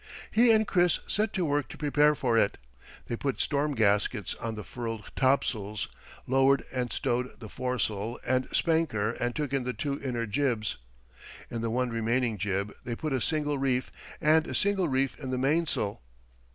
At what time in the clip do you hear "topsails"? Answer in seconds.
5.15-5.89